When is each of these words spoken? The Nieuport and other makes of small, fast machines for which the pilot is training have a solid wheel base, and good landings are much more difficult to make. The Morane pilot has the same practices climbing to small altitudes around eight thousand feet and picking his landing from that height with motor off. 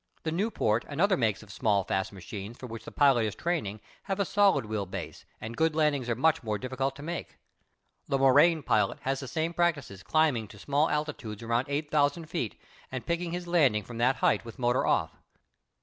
The 0.23 0.31
Nieuport 0.31 0.83
and 0.89 0.99
other 0.99 1.15
makes 1.15 1.43
of 1.43 1.51
small, 1.51 1.83
fast 1.83 2.11
machines 2.11 2.57
for 2.57 2.65
which 2.65 2.85
the 2.85 2.91
pilot 2.91 3.23
is 3.27 3.35
training 3.35 3.81
have 4.05 4.19
a 4.19 4.25
solid 4.25 4.65
wheel 4.65 4.87
base, 4.87 5.25
and 5.39 5.55
good 5.55 5.75
landings 5.75 6.09
are 6.09 6.15
much 6.15 6.41
more 6.41 6.57
difficult 6.57 6.95
to 6.95 7.03
make. 7.03 7.37
The 8.07 8.17
Morane 8.17 8.63
pilot 8.63 8.97
has 9.01 9.19
the 9.19 9.27
same 9.27 9.53
practices 9.53 10.01
climbing 10.01 10.47
to 10.47 10.57
small 10.57 10.89
altitudes 10.89 11.43
around 11.43 11.67
eight 11.69 11.91
thousand 11.91 12.31
feet 12.31 12.59
and 12.91 13.05
picking 13.05 13.31
his 13.31 13.45
landing 13.47 13.83
from 13.83 13.99
that 13.99 14.15
height 14.15 14.43
with 14.43 14.57
motor 14.57 14.87
off. 14.87 15.17